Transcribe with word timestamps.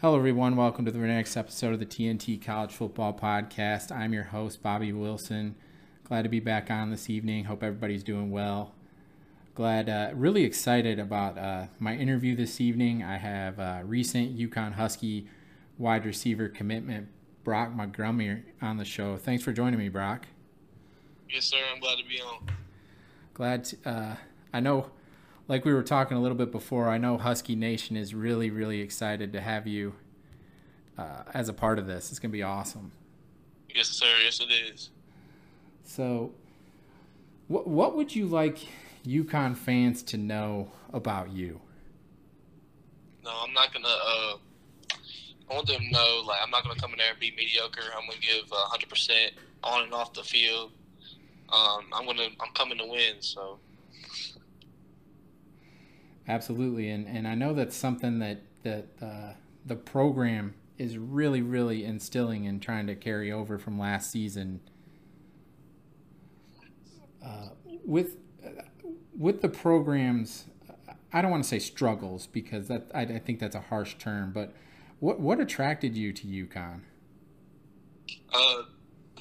Hello, 0.00 0.16
everyone. 0.16 0.56
Welcome 0.56 0.86
to 0.86 0.90
the 0.90 0.96
next 0.96 1.36
episode 1.36 1.74
of 1.74 1.78
the 1.78 1.84
TNT 1.84 2.42
College 2.42 2.72
Football 2.72 3.12
Podcast. 3.12 3.94
I'm 3.94 4.14
your 4.14 4.22
host, 4.22 4.62
Bobby 4.62 4.94
Wilson. 4.94 5.56
Glad 6.04 6.22
to 6.22 6.30
be 6.30 6.40
back 6.40 6.70
on 6.70 6.90
this 6.90 7.10
evening. 7.10 7.44
Hope 7.44 7.62
everybody's 7.62 8.02
doing 8.02 8.30
well. 8.30 8.72
Glad, 9.54 9.90
uh, 9.90 10.12
really 10.14 10.44
excited 10.44 10.98
about 10.98 11.36
uh, 11.36 11.66
my 11.78 11.94
interview 11.94 12.34
this 12.34 12.62
evening. 12.62 13.04
I 13.04 13.18
have 13.18 13.60
uh, 13.60 13.80
recent 13.84 14.38
UConn 14.38 14.72
Husky 14.72 15.28
wide 15.76 16.06
receiver 16.06 16.48
commitment, 16.48 17.08
Brock 17.44 17.74
Montgomery, 17.74 18.44
on 18.62 18.78
the 18.78 18.86
show. 18.86 19.18
Thanks 19.18 19.44
for 19.44 19.52
joining 19.52 19.78
me, 19.78 19.90
Brock. 19.90 20.28
Yes, 21.28 21.44
sir. 21.44 21.58
I'm 21.74 21.78
glad 21.78 21.96
to 21.96 22.04
be 22.08 22.22
on. 22.22 22.46
Glad. 23.34 23.64
To, 23.64 23.76
uh, 23.84 24.16
I 24.54 24.60
know 24.60 24.92
like 25.50 25.64
we 25.64 25.74
were 25.74 25.82
talking 25.82 26.16
a 26.16 26.20
little 26.20 26.36
bit 26.36 26.52
before, 26.52 26.88
I 26.88 26.96
know 26.96 27.18
Husky 27.18 27.56
Nation 27.56 27.96
is 27.96 28.14
really, 28.14 28.50
really 28.50 28.80
excited 28.80 29.32
to 29.32 29.40
have 29.40 29.66
you 29.66 29.94
uh, 30.96 31.24
as 31.34 31.48
a 31.48 31.52
part 31.52 31.80
of 31.80 31.88
this. 31.88 32.10
It's 32.10 32.20
going 32.20 32.30
to 32.30 32.32
be 32.32 32.44
awesome. 32.44 32.92
Yes, 33.74 33.88
sir. 33.88 34.06
Yes, 34.22 34.38
it 34.38 34.52
is. 34.52 34.90
So, 35.82 36.30
what 37.48 37.66
what 37.66 37.96
would 37.96 38.14
you 38.14 38.26
like 38.26 38.58
UConn 39.04 39.56
fans 39.56 40.04
to 40.04 40.16
know 40.16 40.70
about 40.92 41.32
you? 41.32 41.60
No, 43.24 43.32
I'm 43.44 43.52
not 43.52 43.72
gonna. 43.72 43.88
Uh, 43.88 44.36
I 45.50 45.54
want 45.54 45.66
them 45.66 45.80
to 45.80 45.90
know, 45.90 46.22
like, 46.28 46.38
I'm 46.44 46.50
not 46.50 46.62
gonna 46.62 46.78
come 46.78 46.92
in 46.92 46.98
there 46.98 47.10
and 47.10 47.18
be 47.18 47.32
mediocre. 47.36 47.82
I'm 47.96 48.06
gonna 48.06 48.20
give 48.20 48.48
100 48.50 48.88
percent 48.88 49.32
on 49.64 49.82
and 49.82 49.92
off 49.92 50.12
the 50.12 50.22
field. 50.22 50.70
Um, 51.52 51.86
I'm 51.92 52.06
gonna. 52.06 52.28
I'm 52.40 52.52
coming 52.54 52.78
to 52.78 52.86
win. 52.86 53.16
So. 53.18 53.58
Absolutely, 56.30 56.88
and 56.90 57.08
and 57.08 57.26
I 57.26 57.34
know 57.34 57.52
that's 57.54 57.74
something 57.74 58.20
that 58.20 58.42
that 58.62 58.86
uh, 59.02 59.32
the 59.66 59.74
program 59.74 60.54
is 60.78 60.96
really 60.96 61.42
really 61.42 61.84
instilling 61.84 62.46
and 62.46 62.62
trying 62.62 62.86
to 62.86 62.94
carry 62.94 63.32
over 63.32 63.58
from 63.58 63.80
last 63.80 64.12
season. 64.12 64.60
Uh, 67.24 67.48
with 67.84 68.16
with 69.18 69.42
the 69.42 69.48
programs, 69.48 70.44
I 71.12 71.20
don't 71.20 71.32
want 71.32 71.42
to 71.42 71.48
say 71.48 71.58
struggles 71.58 72.28
because 72.28 72.68
that 72.68 72.88
I, 72.94 73.00
I 73.00 73.18
think 73.18 73.40
that's 73.40 73.56
a 73.56 73.62
harsh 73.62 73.96
term, 73.98 74.30
but 74.32 74.54
what 75.00 75.18
what 75.18 75.40
attracted 75.40 75.96
you 75.96 76.12
to 76.12 76.26
UConn? 76.28 76.82
Uh, 78.32 78.62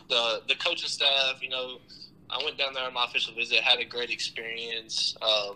the 0.09 0.43
the 0.47 0.55
coaching 0.63 0.87
staff. 0.87 1.41
You 1.41 1.49
know, 1.49 1.79
I 2.29 2.39
went 2.43 2.59
down 2.59 2.75
there 2.75 2.83
on 2.83 2.93
my 2.93 3.05
official 3.05 3.33
visit, 3.33 3.61
had 3.61 3.79
a 3.79 3.85
great 3.85 4.11
experience. 4.11 5.17
Um, 5.23 5.55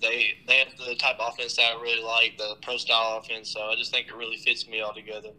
they 0.00 0.34
they 0.46 0.58
have 0.58 0.68
the 0.78 0.94
type 0.96 1.16
of 1.18 1.32
offense 1.32 1.56
that 1.56 1.76
I 1.76 1.80
really 1.80 2.02
like, 2.02 2.36
the 2.38 2.56
pro 2.62 2.76
style 2.76 3.18
offense. 3.18 3.50
So 3.50 3.62
I 3.62 3.76
just 3.76 3.92
think 3.92 4.08
it 4.08 4.14
really 4.14 4.36
fits 4.36 4.68
me 4.68 4.80
all 4.80 4.94
together. 4.94 5.30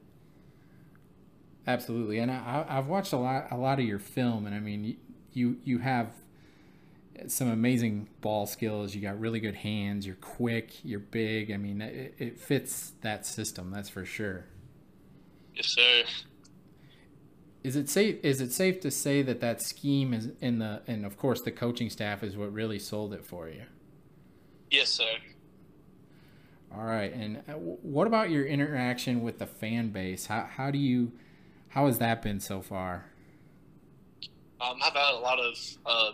Absolutely, 1.65 2.19
and 2.19 2.31
I, 2.31 2.65
I've 2.67 2.87
watched 2.87 3.13
a 3.13 3.17
lot 3.17 3.47
a 3.51 3.57
lot 3.57 3.79
of 3.79 3.85
your 3.85 3.99
film, 3.99 4.45
and 4.45 4.55
I 4.55 4.59
mean, 4.59 4.97
you 5.33 5.57
you 5.63 5.79
have 5.79 6.11
some 7.27 7.49
amazing 7.49 8.07
ball 8.21 8.45
skills. 8.45 8.95
You 8.95 9.01
got 9.01 9.19
really 9.19 9.39
good 9.39 9.55
hands. 9.55 10.05
You're 10.05 10.15
quick. 10.15 10.83
You're 10.83 10.99
big. 10.99 11.51
I 11.51 11.57
mean, 11.57 11.81
it, 11.81 12.15
it 12.17 12.39
fits 12.39 12.93
that 13.01 13.25
system. 13.25 13.71
That's 13.71 13.89
for 13.89 14.05
sure. 14.05 14.45
Yes, 15.55 15.67
sir. 15.67 16.03
Is 17.63 17.75
it 17.75 17.89
safe? 17.89 18.23
Is 18.23 18.39
it 18.39 18.53
safe 18.53 18.79
to 18.81 18.91
say 18.91 19.21
that 19.23 19.41
that 19.41 19.61
scheme 19.61 20.13
is 20.13 20.29
in 20.39 20.59
the 20.59 20.83
and 20.87 21.05
of 21.05 21.17
course 21.17 21.41
the 21.41 21.51
coaching 21.51 21.89
staff 21.89 22.23
is 22.23 22.37
what 22.37 22.53
really 22.53 22.79
sold 22.79 23.13
it 23.13 23.25
for 23.25 23.49
you? 23.49 23.63
Yes, 24.69 24.89
sir. 24.89 25.05
All 26.75 26.83
right. 26.83 27.13
And 27.13 27.37
uh, 27.47 27.53
what 27.53 28.07
about 28.07 28.29
your 28.29 28.45
interaction 28.45 29.21
with 29.21 29.39
the 29.39 29.47
fan 29.47 29.89
base? 29.89 30.25
How, 30.25 30.47
how 30.49 30.71
do 30.71 30.77
you, 30.77 31.11
how 31.69 31.87
has 31.87 31.99
that 31.99 32.21
been 32.21 32.39
so 32.39 32.61
far? 32.61 33.05
Um, 34.59 34.77
I've 34.83 34.93
had 34.93 35.13
a 35.13 35.19
lot 35.19 35.39
of, 35.39 35.55
uh, 35.85 36.11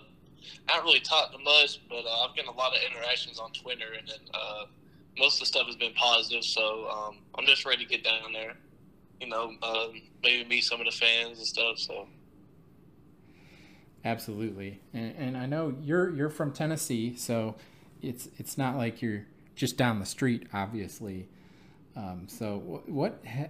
I 0.67 0.73
haven't 0.73 0.85
really 0.85 0.99
talked 0.99 1.31
to 1.33 1.39
much, 1.39 1.79
but 1.89 2.05
uh, 2.05 2.25
I've 2.25 2.35
gotten 2.35 2.49
a 2.49 2.57
lot 2.57 2.75
of 2.75 2.79
interactions 2.89 3.39
on 3.39 3.51
Twitter, 3.53 3.93
and 3.97 4.07
then 4.07 4.19
uh, 4.33 4.65
most 5.17 5.35
of 5.35 5.39
the 5.41 5.45
stuff 5.45 5.67
has 5.67 5.75
been 5.75 5.93
positive. 5.93 6.43
So 6.43 6.87
um, 6.89 7.17
I'm 7.35 7.45
just 7.45 7.65
ready 7.65 7.85
to 7.85 7.89
get 7.89 8.03
down 8.03 8.33
there, 8.33 8.53
you 9.21 9.27
know, 9.27 9.53
um, 9.63 10.01
maybe 10.21 10.47
meet 10.47 10.63
some 10.65 10.79
of 10.81 10.85
the 10.85 10.91
fans 10.91 11.37
and 11.37 11.47
stuff. 11.47 11.77
So. 11.79 12.07
Absolutely, 14.05 14.81
and, 14.93 15.15
and 15.17 15.37
I 15.37 15.45
know 15.45 15.73
you're 15.81 16.09
you're 16.09 16.29
from 16.29 16.51
Tennessee, 16.51 17.15
so 17.15 17.55
it's 18.03 18.27
it's 18.37 18.57
not 18.57 18.75
like 18.75 19.01
you're 19.01 19.25
just 19.55 19.77
down 19.77 19.99
the 19.99 20.05
street, 20.05 20.47
obviously. 20.53 21.27
Um, 21.95 22.25
so 22.27 22.81
what? 22.85 23.23
Ha- 23.27 23.49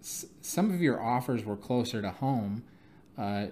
some 0.00 0.72
of 0.72 0.80
your 0.80 1.00
offers 1.00 1.44
were 1.44 1.56
closer 1.56 2.02
to 2.02 2.10
home. 2.10 2.64
Uh, 3.16 3.46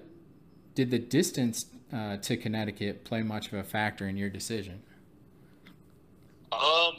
did 0.74 0.90
the 0.90 0.98
distance 0.98 1.66
uh, 1.92 2.16
to 2.19 2.36
Connecticut 2.36 3.04
play 3.04 3.22
much 3.22 3.48
of 3.48 3.54
a 3.54 3.62
factor 3.62 4.08
in 4.08 4.16
your 4.16 4.30
decision? 4.30 4.82
Um, 6.52 6.94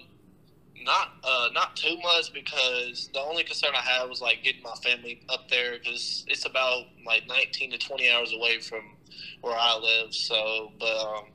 not 0.84 1.10
uh, 1.24 1.50
not 1.54 1.76
too 1.76 1.98
much 2.02 2.34
because 2.34 3.10
the 3.14 3.20
only 3.20 3.44
concern 3.44 3.72
I 3.76 3.82
had 3.82 4.06
was 4.10 4.22
like 4.22 4.44
getting 4.44 4.64
my 4.64 4.76
family 4.84 5.22
up 5.30 5.50
there 5.50 5.78
because 5.78 6.26
it's 6.28 6.46
about 6.46 6.86
like 7.06 7.28
19 7.28 7.72
to 7.72 7.78
20 7.78 8.10
hours 8.10 8.34
away 8.34 8.60
from 8.60 8.96
where 9.42 9.56
I 9.58 9.78
live. 9.78 10.14
So, 10.14 10.72
but 10.80 10.98
um, 10.98 11.26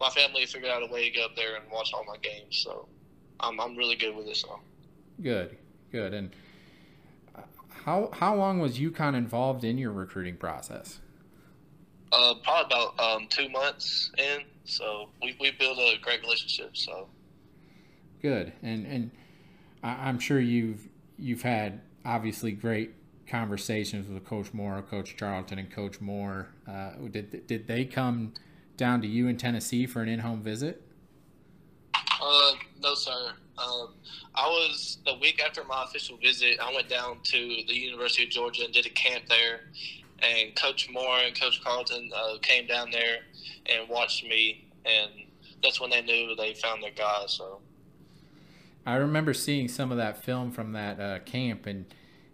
my 0.00 0.10
family 0.10 0.46
figured 0.46 0.70
out 0.70 0.82
a 0.82 0.92
way 0.92 1.04
to 1.04 1.10
get 1.10 1.24
up 1.24 1.36
there 1.36 1.56
and 1.56 1.64
watch 1.70 1.92
all 1.92 2.04
my 2.04 2.16
games. 2.18 2.58
So 2.64 2.88
I'm 3.40 3.60
I'm 3.60 3.76
really 3.76 3.96
good 3.96 4.14
with 4.14 4.26
this 4.26 4.40
song. 4.40 4.60
Good, 5.22 5.56
good. 5.90 6.14
And 6.14 6.30
uh, 7.34 7.42
how 7.84 8.10
how 8.12 8.34
long 8.34 8.58
was 8.60 8.78
UConn 8.78 9.14
involved 9.14 9.64
in 9.64 9.78
your 9.78 9.92
recruiting 9.92 10.36
process? 10.36 11.00
Uh, 12.12 12.34
probably 12.42 12.64
about 12.74 12.98
um, 13.00 13.26
two 13.28 13.48
months 13.48 14.10
in. 14.18 14.40
So 14.64 15.08
we 15.22 15.36
we 15.40 15.50
built 15.52 15.78
a 15.78 15.96
great 16.00 16.20
relationship. 16.22 16.76
So 16.76 17.08
good, 18.22 18.52
and 18.62 18.86
and 18.86 19.10
I'm 19.82 20.18
sure 20.18 20.40
you've 20.40 20.88
you've 21.18 21.42
had 21.42 21.80
obviously 22.04 22.52
great 22.52 22.92
conversations 23.28 24.08
with 24.08 24.24
Coach 24.24 24.54
Mora, 24.54 24.82
Coach 24.82 25.16
Charlton, 25.16 25.58
and 25.58 25.70
Coach 25.70 26.00
Mora. 26.00 26.46
Uh, 26.66 26.92
did 27.10 27.46
did 27.46 27.66
they 27.66 27.84
come? 27.84 28.32
Down 28.78 29.02
to 29.02 29.08
you 29.08 29.26
in 29.26 29.36
Tennessee 29.36 29.86
for 29.86 30.02
an 30.02 30.08
in-home 30.08 30.40
visit? 30.40 30.80
Uh, 31.94 32.52
no, 32.80 32.94
sir. 32.94 33.32
Um, 33.58 33.88
I 34.36 34.46
was 34.46 34.98
the 35.04 35.14
week 35.20 35.42
after 35.44 35.64
my 35.64 35.82
official 35.82 36.16
visit. 36.16 36.60
I 36.62 36.72
went 36.72 36.88
down 36.88 37.18
to 37.24 37.38
the 37.66 37.74
University 37.74 38.22
of 38.22 38.30
Georgia 38.30 38.64
and 38.64 38.72
did 38.72 38.86
a 38.86 38.90
camp 38.90 39.24
there. 39.28 39.62
And 40.20 40.54
Coach 40.54 40.88
Mora 40.90 41.22
and 41.26 41.38
Coach 41.38 41.60
Charlton 41.60 42.08
uh, 42.14 42.38
came 42.40 42.68
down 42.68 42.92
there 42.92 43.18
and 43.66 43.88
watched 43.88 44.22
me, 44.22 44.68
and 44.86 45.10
that's 45.60 45.80
when 45.80 45.90
they 45.90 46.02
knew 46.02 46.36
they 46.36 46.54
found 46.54 46.80
their 46.80 46.92
guy. 46.92 47.24
So, 47.26 47.58
I 48.86 48.94
remember 48.94 49.34
seeing 49.34 49.66
some 49.66 49.90
of 49.90 49.96
that 49.96 50.22
film 50.22 50.52
from 50.52 50.70
that 50.72 51.00
uh, 51.00 51.18
camp, 51.20 51.66
and 51.66 51.84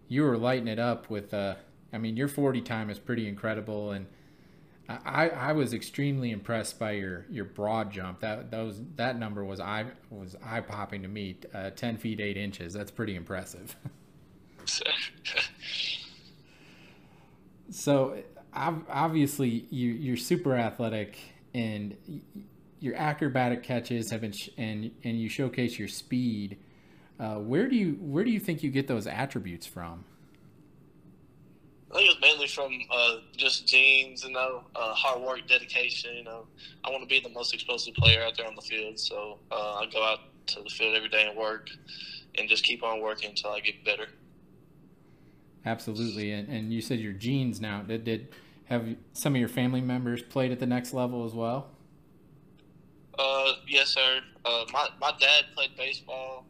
you 0.07 0.21
were 0.21 0.37
lighting 0.37 0.67
it 0.67 0.77
up 0.77 1.09
with. 1.09 1.33
Uh, 1.33 1.55
I 1.91 1.97
mean, 1.97 2.17
your 2.17 2.27
forty 2.27 2.61
time 2.61 2.91
is 2.91 2.99
pretty 2.99 3.27
incredible, 3.27 3.91
and 3.91 4.05
I, 4.87 5.29
I 5.29 5.51
was 5.53 5.73
extremely 5.73 6.31
impressed 6.31 6.77
by 6.77 6.91
your, 6.91 7.25
your 7.29 7.45
broad 7.45 7.91
jump. 7.91 8.19
That 8.19 8.51
those 8.51 8.81
that 8.97 9.17
number 9.17 9.43
was 9.43 9.59
eye 9.59 9.85
was 10.09 10.35
eye 10.45 10.61
popping 10.61 11.01
to 11.01 11.07
me. 11.07 11.37
Uh, 11.53 11.71
Ten 11.71 11.97
feet 11.97 12.19
eight 12.19 12.37
inches. 12.37 12.73
That's 12.73 12.91
pretty 12.91 13.15
impressive. 13.15 13.75
so, 17.71 18.21
obviously, 18.53 19.65
you 19.69 19.91
you're 19.91 20.17
super 20.17 20.55
athletic 20.55 21.17
and 21.53 21.95
your 22.79 22.95
acrobatic 22.95 23.63
catches 23.63 24.11
have 24.11 24.21
been 24.21 24.33
sh- 24.33 24.49
and 24.57 24.91
and 25.03 25.19
you 25.19 25.29
showcase 25.29 25.79
your 25.79 25.87
speed. 25.87 26.57
Uh, 27.19 27.35
where 27.35 27.67
do 27.67 27.75
you 27.75 27.97
where 28.01 28.23
do 28.23 28.29
you 28.29 28.39
think 28.39 28.61
you 28.61 28.69
get 28.69 28.87
those 28.87 29.07
attributes 29.07 29.65
from? 29.65 30.03
I 31.95 31.99
think 31.99 32.09
it 32.11 32.19
was 32.19 32.29
mainly 32.29 32.47
from 32.47 32.77
uh, 32.91 33.21
just 33.37 33.65
genes, 33.65 34.25
you 34.25 34.31
know, 34.33 34.63
uh, 34.75 34.93
hard 34.93 35.21
work, 35.21 35.47
dedication. 35.47 36.13
You 36.13 36.25
know, 36.25 36.45
I 36.83 36.89
want 36.89 37.03
to 37.03 37.07
be 37.07 37.21
the 37.21 37.33
most 37.33 37.53
explosive 37.53 37.93
player 37.93 38.21
out 38.21 38.35
there 38.35 38.45
on 38.45 38.53
the 38.53 38.61
field, 38.61 38.99
so 38.99 39.39
uh, 39.49 39.75
I 39.75 39.85
go 39.85 40.03
out 40.03 40.19
to 40.47 40.61
the 40.61 40.69
field 40.69 40.93
every 40.93 41.07
day 41.07 41.25
and 41.25 41.37
work, 41.37 41.69
and 42.37 42.49
just 42.49 42.65
keep 42.65 42.83
on 42.83 42.99
working 42.99 43.29
until 43.29 43.51
I 43.51 43.61
get 43.61 43.85
better. 43.85 44.07
Absolutely, 45.65 46.33
and, 46.33 46.49
and 46.49 46.73
you 46.73 46.81
said 46.81 46.99
your 46.99 47.13
genes 47.13 47.61
now. 47.61 47.81
Did 47.81 48.03
did 48.03 48.27
have 48.65 48.85
some 49.13 49.33
of 49.33 49.39
your 49.39 49.47
family 49.47 49.79
members 49.79 50.21
played 50.21 50.51
at 50.51 50.59
the 50.59 50.65
next 50.65 50.93
level 50.93 51.23
as 51.23 51.33
well? 51.33 51.67
Uh, 53.17 53.53
yes, 53.69 53.87
sir. 53.87 54.19
Uh, 54.43 54.65
my 54.73 54.89
my 54.99 55.13
dad 55.17 55.45
played 55.55 55.77
baseball. 55.77 56.45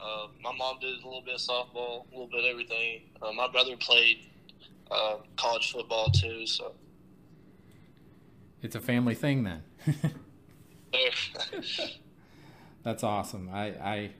Uh, 0.00 0.26
my 0.42 0.50
mom 0.56 0.80
did 0.80 0.94
a 0.94 1.06
little 1.06 1.22
bit 1.24 1.34
of 1.34 1.40
softball, 1.40 2.06
a 2.08 2.10
little 2.10 2.26
bit 2.26 2.40
of 2.40 2.46
everything. 2.46 3.02
Uh, 3.22 3.30
my 3.30 3.46
brother 3.46 3.76
played 3.76 4.26
uh, 4.90 5.16
college 5.36 5.72
football 5.72 6.10
too. 6.10 6.46
So 6.46 6.72
it's 8.62 8.74
a 8.74 8.80
family 8.80 9.14
thing 9.14 9.44
then. 9.44 9.62
That's 12.82 13.04
awesome. 13.04 13.50
I, 13.52 13.66
I 13.66 14.10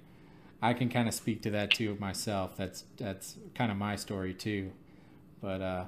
I 0.62 0.74
can 0.74 0.88
kind 0.88 1.08
of 1.08 1.14
speak 1.14 1.42
to 1.42 1.50
that 1.50 1.70
too 1.70 1.96
myself. 1.98 2.56
That's 2.56 2.84
that's 2.96 3.36
kind 3.54 3.70
of 3.70 3.78
my 3.78 3.96
story 3.96 4.34
too. 4.34 4.72
But 5.40 5.62
uh, 5.62 5.84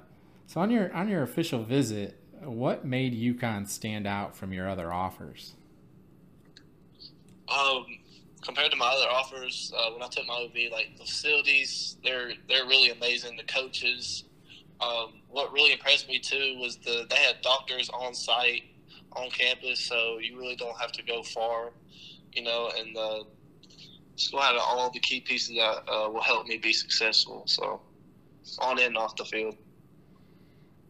so 0.47 0.61
on 0.61 0.71
your 0.71 0.93
on 0.93 1.09
your 1.09 1.23
official 1.23 1.63
visit, 1.63 2.19
what 2.41 2.85
made 2.85 3.15
UConn 3.15 3.69
stand 3.69 4.07
out 4.07 4.35
from 4.37 4.53
your 4.53 4.69
other 4.69 4.93
offers? 4.93 5.55
Um, 7.49 7.85
compared 8.41 8.71
to 8.71 8.77
my 8.79 8.87
other 8.87 9.11
offers, 9.11 9.73
uh, 9.77 9.91
when 9.91 10.03
I 10.03 10.09
took 10.09 10.27
my 10.27 10.35
OV, 10.35 10.73
like 10.73 10.97
the 10.97 11.05
facilities, 11.05 11.99
they're 12.03 12.33
they're 12.49 12.65
really 12.65 12.91
amazing. 12.91 13.37
The 13.37 13.45
coaches. 13.45 14.25
Um, 14.83 15.21
what 15.29 15.53
really 15.53 15.73
impressed 15.73 16.09
me 16.09 16.19
too 16.19 16.57
was 16.59 16.77
the 16.79 17.07
they 17.09 17.17
had 17.17 17.41
doctors 17.43 17.89
on 17.91 18.15
site 18.15 18.65
on 19.13 19.31
campus, 19.31 19.81
so 19.81 20.19
you 20.19 20.39
really 20.39 20.57
don't 20.57 20.79
have 20.81 20.93
to 20.93 21.03
go 21.03 21.23
far, 21.23 21.71
you 22.33 22.43
know. 22.43 22.71
And 22.77 22.97
the 22.97 23.25
school 24.17 24.41
had 24.41 24.57
all 24.57 24.91
the 24.91 25.01
key 25.01 25.21
pieces 25.21 25.57
that 25.57 25.85
uh, 25.89 26.11
will 26.11 26.23
help 26.23 26.47
me 26.47 26.59
be 26.59 26.73
successful. 26.73 27.45
So 27.47 27.81
on 28.59 28.79
and 28.81 28.97
off 28.97 29.17
the 29.17 29.25
field. 29.25 29.57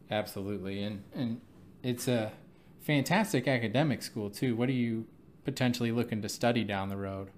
Absolutely, 0.09 0.83
and 0.83 1.03
and 1.13 1.41
it's 1.83 2.07
a 2.07 2.31
fantastic 2.81 3.47
academic 3.47 4.01
school 4.01 4.29
too. 4.29 4.55
What 4.55 4.69
are 4.69 4.73
you 4.73 5.05
potentially 5.45 5.91
looking 5.91 6.21
to 6.21 6.29
study 6.29 6.63
down 6.63 6.89
the 6.89 6.97
road? 6.97 7.29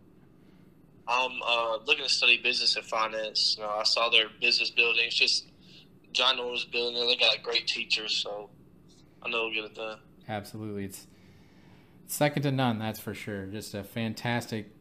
I'm 1.08 1.40
uh, 1.46 1.78
looking 1.86 2.04
to 2.04 2.10
study 2.10 2.40
business 2.42 2.76
and 2.76 2.86
finance. 2.86 3.56
You 3.58 3.64
know, 3.64 3.70
I 3.70 3.84
saw 3.84 4.10
their 4.10 4.26
business 4.42 4.72
building. 4.72 5.06
It's 5.06 5.16
just 5.16 5.48
John 6.16 6.38
Norris 6.38 6.66
building. 6.66 7.06
They 7.08 7.18
got 7.18 7.44
great 7.44 7.68
teachers, 7.68 8.16
so 8.16 8.50
I 9.22 9.30
know 9.30 9.44
we'll 9.44 9.54
get 9.54 9.66
it 9.66 9.76
done. 9.76 10.00
Absolutely, 10.28 10.86
it's 10.86 11.08
second 12.08 12.44
to 12.44 12.52
none. 12.52 12.80
That's 12.80 13.00
for 13.00 13.14
sure. 13.14 13.46
Just 13.46 13.74
a 13.74 13.84
fantastic, 13.84 14.72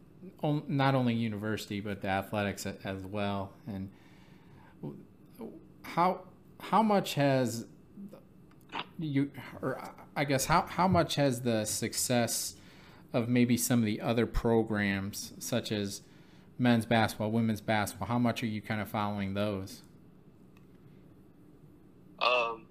not 0.43 0.95
only 0.95 1.15
university 1.15 1.81
but 1.81 2.01
the 2.01 2.09
athletics 2.09 2.67
as 2.67 3.05
well. 3.05 3.53
And 3.67 3.91
how 5.83 6.21
how 6.61 6.83
much 6.83 7.15
has 7.15 7.67
you, 8.99 9.31
or 9.61 9.93
I 10.17 10.25
guess 10.25 10.47
how 10.47 10.63
how 10.63 10.89
much 10.89 11.17
has 11.17 11.43
the 11.43 11.65
success 11.65 12.55
of 13.13 13.29
maybe 13.29 13.57
some 13.57 13.81
of 13.81 13.85
the 13.85 14.01
other 14.01 14.27
programs 14.27 15.33
such 15.39 15.71
as 15.73 16.03
men's 16.59 16.87
basketball, 16.87 17.31
women's 17.31 17.61
basketball? 17.61 18.09
How 18.09 18.19
much 18.19 18.43
are 18.43 18.47
you 18.47 18.63
kind 18.63 18.81
of 18.81 18.89
following 18.89 19.35
those? 19.35 19.83
Um, 22.21 22.67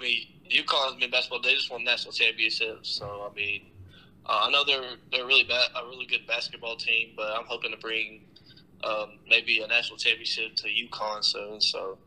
I 0.00 0.02
mean, 0.02 0.26
UConn's 0.50 0.98
been 0.98 1.10
basketball. 1.10 1.42
They 1.42 1.54
just 1.54 1.70
won 1.70 1.84
national 1.84 2.12
championships, 2.12 2.88
so 2.88 3.28
I 3.30 3.34
mean, 3.34 3.66
uh, 4.26 4.46
I 4.46 4.50
know 4.50 4.64
they're 4.64 4.96
they're 5.12 5.26
really 5.26 5.44
ba- 5.44 5.78
a 5.78 5.84
really 5.86 6.06
good 6.06 6.26
basketball 6.26 6.76
team, 6.76 7.10
but 7.16 7.30
I'm 7.32 7.44
hoping 7.44 7.70
to 7.70 7.76
bring 7.76 8.22
um, 8.82 9.18
maybe 9.28 9.60
a 9.60 9.66
national 9.66 9.98
championship 9.98 10.56
to 10.56 10.68
UConn 10.68 11.22
soon. 11.22 11.60
So, 11.60 11.98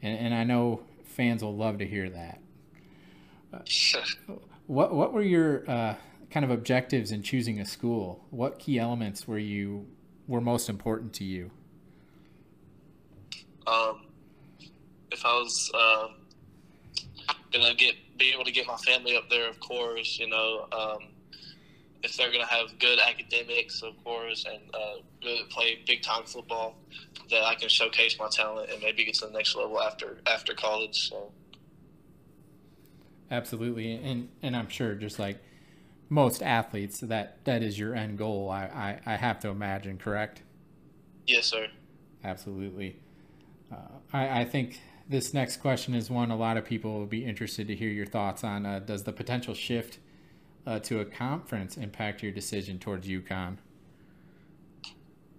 and, 0.00 0.16
and 0.16 0.34
I 0.34 0.44
know 0.44 0.82
fans 1.04 1.42
will 1.42 1.56
love 1.56 1.78
to 1.78 1.86
hear 1.86 2.08
that. 2.10 2.38
Uh, 4.28 4.32
what 4.66 4.94
what 4.94 5.12
were 5.12 5.20
your 5.20 5.68
uh, 5.68 5.94
kind 6.30 6.44
of 6.44 6.50
objectives 6.50 7.12
in 7.12 7.22
choosing 7.22 7.60
a 7.60 7.66
school? 7.66 8.24
What 8.30 8.58
key 8.58 8.78
elements 8.78 9.28
were 9.28 9.38
you 9.38 9.88
were 10.26 10.40
most 10.40 10.70
important 10.70 11.12
to 11.14 11.24
you? 11.24 11.50
Um, 13.66 14.06
if 15.22 15.26
I 15.26 15.34
was 15.34 15.70
uh, 15.72 16.08
gonna 17.52 17.74
get 17.74 17.94
be 18.18 18.32
able 18.32 18.44
to 18.44 18.50
get 18.50 18.66
my 18.66 18.76
family 18.76 19.16
up 19.16 19.30
there, 19.30 19.48
of 19.48 19.60
course, 19.60 20.18
you 20.18 20.28
know, 20.28 20.66
um, 20.72 20.98
if 22.02 22.16
they're 22.16 22.32
gonna 22.32 22.44
have 22.46 22.76
good 22.80 22.98
academics, 22.98 23.82
of 23.82 23.92
course, 24.02 24.44
and 24.50 24.62
uh, 24.74 24.96
good 25.22 25.48
play 25.50 25.78
big 25.86 26.02
time 26.02 26.24
football, 26.24 26.74
that 27.30 27.44
I 27.44 27.54
can 27.54 27.68
showcase 27.68 28.18
my 28.18 28.28
talent 28.28 28.70
and 28.70 28.82
maybe 28.82 29.04
get 29.04 29.14
to 29.16 29.26
the 29.26 29.32
next 29.32 29.54
level 29.54 29.80
after 29.80 30.18
after 30.26 30.54
college. 30.54 31.08
So. 31.08 31.30
Absolutely, 33.30 33.92
and 33.92 34.28
and 34.42 34.56
I'm 34.56 34.68
sure 34.68 34.94
just 34.96 35.20
like 35.20 35.38
most 36.08 36.42
athletes, 36.42 36.98
that 36.98 37.44
that 37.44 37.62
is 37.62 37.78
your 37.78 37.94
end 37.94 38.18
goal. 38.18 38.50
I 38.50 38.98
I, 39.06 39.12
I 39.12 39.16
have 39.16 39.38
to 39.40 39.50
imagine, 39.50 39.98
correct? 39.98 40.42
Yes, 41.28 41.46
sir. 41.46 41.68
Absolutely. 42.24 42.96
Uh, 43.70 43.76
I 44.12 44.40
I 44.40 44.44
think 44.44 44.80
this 45.08 45.34
next 45.34 45.58
question 45.58 45.94
is 45.94 46.10
one 46.10 46.30
a 46.30 46.36
lot 46.36 46.56
of 46.56 46.64
people 46.64 46.98
will 46.98 47.06
be 47.06 47.24
interested 47.24 47.68
to 47.68 47.74
hear 47.74 47.90
your 47.90 48.06
thoughts 48.06 48.44
on. 48.44 48.66
Uh, 48.66 48.78
does 48.78 49.04
the 49.04 49.12
potential 49.12 49.54
shift 49.54 49.98
uh, 50.66 50.78
to 50.80 51.00
a 51.00 51.04
conference 51.04 51.76
impact 51.76 52.22
your 52.22 52.32
decision 52.32 52.78
towards 52.78 53.06
UConn? 53.06 53.56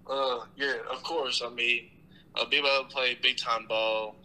Uh, 0.09 0.39
yeah, 0.57 0.75
of 0.91 1.01
course. 1.03 1.41
I 1.45 1.49
mean, 1.49 1.89
uh, 2.35 2.45
being 2.45 2.65
able 2.65 2.87
to 2.87 2.93
play 2.93 3.17
big 3.21 3.37
time 3.37 3.65
ball 3.67 4.15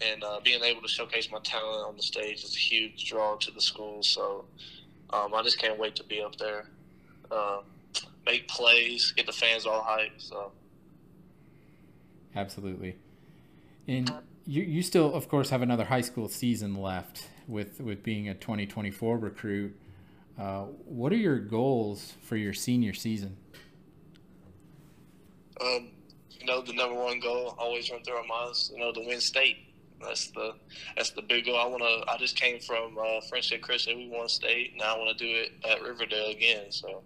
and 0.00 0.24
uh, 0.24 0.40
being 0.42 0.62
able 0.62 0.80
to 0.82 0.88
showcase 0.88 1.30
my 1.30 1.40
talent 1.40 1.86
on 1.86 1.96
the 1.96 2.02
stage 2.02 2.42
is 2.42 2.54
a 2.54 2.58
huge 2.58 3.04
draw 3.04 3.36
to 3.36 3.50
the 3.50 3.60
school. 3.60 4.02
So 4.02 4.44
um, 5.12 5.34
I 5.34 5.42
just 5.42 5.58
can't 5.58 5.78
wait 5.78 5.94
to 5.96 6.04
be 6.04 6.22
up 6.22 6.36
there, 6.36 6.66
uh, 7.30 7.60
make 8.24 8.48
plays, 8.48 9.12
get 9.12 9.26
the 9.26 9.32
fans 9.32 9.66
all 9.66 9.82
hyped. 9.82 10.18
So 10.18 10.52
absolutely, 12.34 12.96
and 13.88 14.10
you 14.46 14.62
you 14.62 14.82
still 14.82 15.14
of 15.14 15.28
course 15.28 15.50
have 15.50 15.62
another 15.62 15.84
high 15.84 16.00
school 16.00 16.28
season 16.28 16.74
left 16.74 17.28
with 17.46 17.80
with 17.80 18.02
being 18.02 18.28
a 18.28 18.34
2024 18.34 19.18
recruit. 19.18 19.76
Uh, 20.38 20.62
what 20.86 21.12
are 21.12 21.16
your 21.16 21.38
goals 21.38 22.14
for 22.22 22.36
your 22.36 22.54
senior 22.54 22.94
season? 22.94 23.36
Um, 25.60 25.88
you 26.30 26.46
know, 26.46 26.62
the 26.62 26.72
number 26.72 26.94
one 26.94 27.20
goal 27.20 27.54
always 27.58 27.90
run 27.90 28.02
through 28.02 28.14
our 28.14 28.26
minds. 28.26 28.70
You 28.72 28.80
know, 28.80 28.92
to 28.92 29.00
win 29.00 29.20
state. 29.20 29.58
That's 30.00 30.28
the 30.30 30.54
that's 30.96 31.10
the 31.10 31.22
big 31.22 31.44
goal. 31.44 31.58
I 31.58 31.66
want 31.66 31.82
to. 31.82 32.10
I 32.10 32.16
just 32.16 32.36
came 32.36 32.58
from 32.60 32.96
uh, 32.98 33.20
Friendship 33.28 33.60
Christian. 33.60 33.98
We 33.98 34.08
won 34.08 34.28
state. 34.28 34.74
Now 34.76 34.94
I 34.94 34.98
want 34.98 35.16
to 35.18 35.24
do 35.24 35.30
it 35.30 35.52
at 35.68 35.82
Riverdale 35.82 36.30
again. 36.30 36.70
So. 36.70 37.02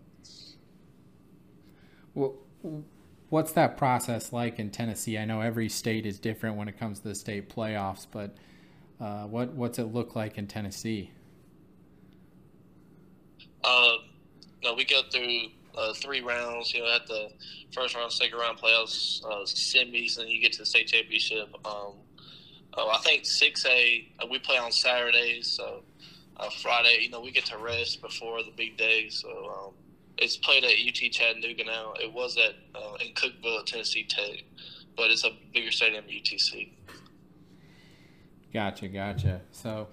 Well, 2.15 2.37
what's 3.35 3.51
that 3.51 3.77
process 3.77 4.33
like 4.33 4.61
in 4.61 4.71
Tennessee? 4.71 5.19
I 5.19 5.25
know 5.25 5.41
every 5.41 5.69
state 5.69 6.07
is 6.07 6.21
different 6.21 6.57
when 6.57 6.69
it 6.69 6.79
comes 6.79 7.01
to 7.01 7.09
the 7.09 7.17
state 7.17 7.53
playoffs, 7.53 8.07
but 8.09 8.37
uh, 9.01 9.25
what 9.25 9.53
what's 9.55 9.81
it 9.81 9.93
look 9.93 10.15
like 10.15 10.39
in 10.39 10.47
Tennessee? 10.47 11.11
Uh, 13.65 13.95
no, 14.63 14.75
we 14.75 14.85
go 14.85 15.01
through 15.11 15.49
uh, 15.77 15.93
three 15.95 16.21
rounds. 16.21 16.73
You 16.73 16.85
know, 16.85 16.95
at 16.95 17.09
the 17.09 17.33
first 17.73 17.97
round, 17.97 18.13
second 18.13 18.39
round 18.39 18.57
playoffs, 18.57 19.25
uh, 19.25 19.45
semis, 19.45 20.17
and 20.21 20.31
you 20.31 20.41
get 20.41 20.53
to 20.53 20.59
the 20.61 20.67
state 20.67 20.87
championship. 20.87 21.49
Um, 21.67 21.95
uh, 22.75 22.87
I 22.87 22.99
think 22.99 23.27
six 23.27 23.67
A 23.67 24.13
uh, 24.23 24.27
we 24.31 24.39
play 24.39 24.59
on 24.59 24.71
Saturdays, 24.71 25.51
so 25.51 25.83
uh, 26.37 26.51
Friday, 26.63 26.99
you 27.01 27.11
know, 27.11 27.21
we 27.21 27.33
get 27.33 27.47
to 27.47 27.59
rest 27.59 28.01
before 28.01 28.45
the 28.45 28.53
big 28.57 28.77
day. 28.77 29.09
So 29.09 29.29
um, 29.29 29.73
it's 30.19 30.37
played 30.37 30.65
at 30.65 30.71
UT 30.71 31.11
Chattanooga 31.11 31.65
now. 31.65 31.95
It 32.01 32.13
was 32.13 32.37
at 32.37 32.55
uh, 32.75 32.95
in 33.05 33.13
Cookeville 33.15 33.61
at 33.61 33.67
Tennessee 33.67 34.05
Tech, 34.05 34.45
but 34.97 35.11
it's 35.11 35.25
a 35.25 35.31
bigger 35.53 35.71
stadium, 35.71 36.05
at 36.05 36.11
UTC. 36.11 36.71
Gotcha, 38.53 38.89
gotcha. 38.89 39.41
So 39.51 39.89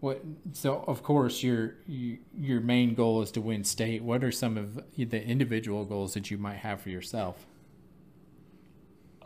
what? 0.00 0.22
So 0.52 0.84
of 0.86 1.02
course 1.02 1.42
your 1.42 1.74
your 1.86 2.60
main 2.60 2.94
goal 2.94 3.22
is 3.22 3.30
to 3.32 3.40
win 3.40 3.64
state. 3.64 4.02
What 4.02 4.22
are 4.22 4.32
some 4.32 4.56
of 4.56 4.80
the 4.96 5.22
individual 5.22 5.84
goals 5.84 6.14
that 6.14 6.30
you 6.30 6.38
might 6.38 6.58
have 6.58 6.80
for 6.80 6.90
yourself? 6.90 7.46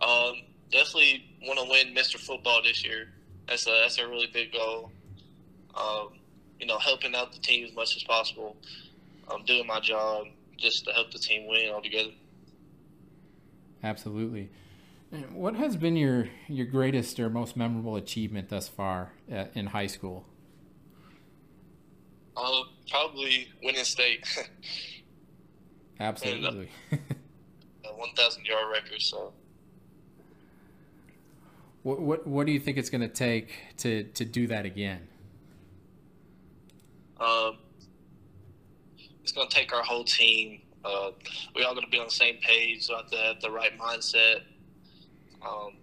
Um, 0.01 0.35
definitely 0.71 1.25
want 1.43 1.59
to 1.61 1.67
win 1.71 1.95
Mr. 1.95 2.19
Football 2.19 2.63
this 2.63 2.85
year. 2.85 3.09
That's 3.49 3.67
a 3.67 3.71
that's 3.83 3.99
a 3.99 4.09
really 4.09 4.29
big 4.33 4.53
goal. 4.53 4.91
Um, 5.75 6.19
you 6.59 6.67
know, 6.67 6.79
helping 6.79 7.15
out 7.15 7.33
the 7.33 7.39
team 7.39 7.67
as 7.67 7.75
much 7.75 7.97
as 7.97 8.03
possible. 8.03 8.57
I'm 9.29 9.45
doing 9.45 9.67
my 9.67 9.81
job 9.81 10.27
just 10.57 10.85
to 10.85 10.93
help 10.93 11.11
the 11.13 11.19
team 11.19 11.47
win 11.49 11.71
altogether. 11.71 12.11
Absolutely. 13.83 14.51
What 15.33 15.55
has 15.55 15.77
been 15.77 15.97
your 15.97 16.29
your 16.49 16.67
greatest 16.67 17.21
or 17.21 17.31
most 17.31 17.57
memorable 17.57 17.97
achievement 17.97 18.49
thus 18.49 18.69
far 18.69 19.13
at, 19.31 19.53
in 19.55 19.67
high 19.67 19.87
school? 19.87 20.25
Uh, 22.37 22.63
probably 22.91 23.49
winning 23.63 23.85
state. 23.85 24.27
Absolutely. 26.01 26.69
and, 26.91 27.01
uh, 27.85 27.91
a 27.91 27.97
1,000 27.97 28.45
yard 28.45 28.65
record. 28.73 29.01
So. 29.01 29.33
What, 31.85 32.01
what 32.01 32.27
what 32.27 32.47
do 32.47 32.53
you 32.53 32.59
think 32.59 32.79
it's 32.79 32.91
going 32.91 33.03
to 33.03 33.09
take 33.09 33.55
to 33.79 34.05
to 34.05 34.25
do 34.25 34.47
that 34.49 34.65
again? 34.65 35.07
Um, 37.21 37.59
it's 39.25 39.33
going 39.33 39.49
to 39.49 39.57
take 39.57 39.73
our 39.73 39.83
whole 39.83 40.05
team. 40.05 40.61
Uh, 40.85 41.13
we 41.57 41.65
all 41.65 41.73
going 41.73 41.87
to 41.87 41.91
be 41.91 41.99
on 41.99 42.05
the 42.05 42.11
same 42.11 42.37
page. 42.43 42.85
So 42.85 42.97
have 42.97 43.11
to 43.11 43.17
have 43.17 43.41
the 43.41 43.51
right 43.51 43.77
mindset. 43.79 44.43
Um, 45.41 45.79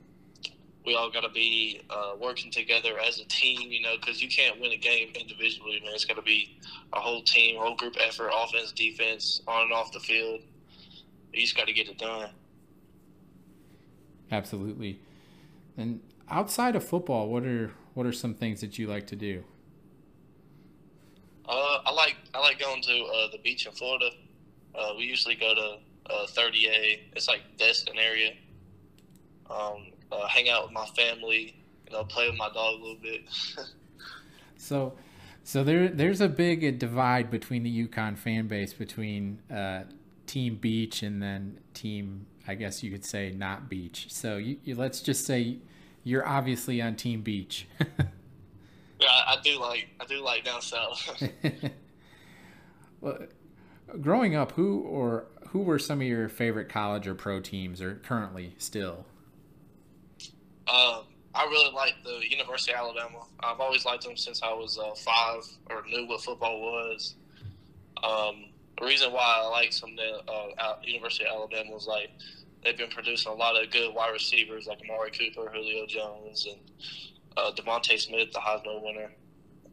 we 0.85 0.95
all 0.95 1.09
got 1.09 1.21
to 1.21 1.29
be 1.29 1.81
uh, 1.89 2.13
working 2.19 2.51
together 2.51 2.99
as 2.99 3.19
a 3.19 3.25
team, 3.25 3.71
you 3.71 3.81
know, 3.81 3.95
because 3.99 4.21
you 4.21 4.29
can't 4.29 4.61
win 4.61 4.71
a 4.71 4.77
game 4.77 5.09
individually, 5.19 5.81
man. 5.83 5.93
It's 5.95 6.05
got 6.05 6.17
to 6.17 6.21
be 6.21 6.59
a 6.93 6.99
whole 6.99 7.23
team, 7.23 7.59
whole 7.59 7.75
group 7.75 7.95
effort, 7.99 8.29
offense, 8.31 8.71
defense, 8.71 9.41
on 9.47 9.63
and 9.63 9.73
off 9.73 9.91
the 9.91 9.99
field. 9.99 10.41
You 11.33 11.41
just 11.41 11.57
got 11.57 11.65
to 11.65 11.73
get 11.73 11.89
it 11.89 11.97
done. 11.97 12.29
Absolutely. 14.31 14.99
And 15.77 15.99
outside 16.29 16.75
of 16.75 16.83
football, 16.83 17.27
what 17.27 17.43
are 17.43 17.71
what 17.95 18.05
are 18.05 18.13
some 18.13 18.35
things 18.35 18.61
that 18.61 18.77
you 18.77 18.85
like 18.85 19.07
to 19.07 19.15
do? 19.15 19.43
Uh, 21.47 21.79
I 21.85 21.91
like 21.91 22.60
To 22.79 23.03
uh, 23.03 23.31
the 23.31 23.39
beach 23.43 23.65
in 23.65 23.73
Florida. 23.73 24.11
Uh, 24.73 24.93
we 24.97 25.03
usually 25.03 25.35
go 25.35 25.53
to 25.53 25.77
uh, 26.11 26.25
30A. 26.27 26.99
It's 27.13 27.27
like 27.27 27.41
Destin 27.57 27.97
area. 27.97 28.31
Um, 29.49 29.91
uh, 30.11 30.27
hang 30.27 30.49
out 30.49 30.63
with 30.63 30.71
my 30.71 30.85
family. 30.87 31.55
You 31.87 31.97
know, 31.97 32.03
play 32.05 32.29
with 32.29 32.37
my 32.37 32.47
dog 32.47 32.79
a 32.79 32.81
little 32.81 32.97
bit. 33.01 33.21
so, 34.57 34.93
so 35.43 35.63
there 35.63 35.89
there's 35.89 36.21
a 36.21 36.29
big 36.29 36.79
divide 36.79 37.29
between 37.29 37.63
the 37.63 37.87
UConn 37.87 38.17
fan 38.17 38.47
base 38.47 38.73
between 38.73 39.39
uh, 39.53 39.83
Team 40.25 40.55
Beach 40.55 41.03
and 41.03 41.21
then 41.21 41.59
Team, 41.73 42.25
I 42.47 42.55
guess 42.55 42.81
you 42.81 42.91
could 42.91 43.03
say, 43.03 43.31
not 43.31 43.69
Beach. 43.69 44.07
So 44.09 44.37
you, 44.37 44.57
you 44.63 44.75
let's 44.75 45.01
just 45.01 45.25
say 45.25 45.57
you're 46.03 46.25
obviously 46.25 46.81
on 46.81 46.95
Team 46.95 47.21
Beach. 47.21 47.67
yeah, 47.79 49.07
I 49.09 49.37
do 49.43 49.59
like 49.59 49.89
I 49.99 50.05
do 50.05 50.23
like 50.23 50.45
down 50.45 50.61
south. 50.61 51.21
well, 53.01 53.17
growing 53.99 54.35
up, 54.35 54.53
who 54.53 54.81
or 54.81 55.25
who 55.49 55.59
were 55.59 55.79
some 55.79 55.99
of 56.01 56.07
your 56.07 56.29
favorite 56.29 56.69
college 56.69 57.07
or 57.07 57.15
pro 57.15 57.39
teams, 57.41 57.81
or 57.81 57.95
currently 57.95 58.55
still? 58.57 59.05
Um, 60.67 61.03
I 61.33 61.43
really 61.45 61.73
like 61.73 61.95
the 62.03 62.21
University 62.29 62.71
of 62.73 62.79
Alabama. 62.79 63.25
I've 63.41 63.59
always 63.59 63.85
liked 63.85 64.03
them 64.03 64.15
since 64.15 64.41
I 64.43 64.53
was 64.53 64.77
uh, 64.77 64.93
five 64.95 65.45
or 65.69 65.83
knew 65.89 66.07
what 66.07 66.21
football 66.21 66.61
was. 66.61 67.15
Um, 68.03 68.45
the 68.79 68.85
reason 68.85 69.11
why 69.11 69.39
I 69.39 69.47
like 69.47 69.73
some 69.73 69.91
of 69.91 69.97
the 69.97 70.31
uh, 70.31 70.75
University 70.83 71.25
of 71.25 71.31
Alabama 71.31 71.71
was 71.71 71.87
like 71.87 72.09
they've 72.63 72.77
been 72.77 72.89
producing 72.89 73.31
a 73.31 73.35
lot 73.35 73.61
of 73.61 73.69
good 73.71 73.93
wide 73.93 74.11
receivers 74.11 74.67
like 74.67 74.79
Amari 74.83 75.11
Cooper, 75.11 75.51
Julio 75.53 75.85
Jones, 75.85 76.47
and 76.49 76.59
uh, 77.37 77.51
DeVonta 77.51 77.99
Smith, 77.99 78.31
the 78.33 78.39
Heisman 78.39 78.83
winner. 78.83 79.11